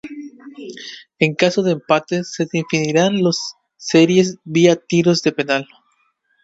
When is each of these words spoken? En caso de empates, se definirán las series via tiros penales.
En 1.19 1.35
caso 1.35 1.61
de 1.61 1.73
empates, 1.73 2.33
se 2.33 2.47
definirán 2.51 3.21
las 3.23 3.53
series 3.77 4.37
via 4.45 4.75
tiros 4.75 5.21
penales. 5.21 5.67